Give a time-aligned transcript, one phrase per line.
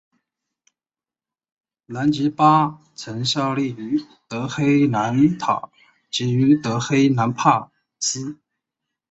[1.85, 5.69] 兰吉巴曾效力于德黑兰塔
[6.09, 8.39] 吉于德黑兰帕斯。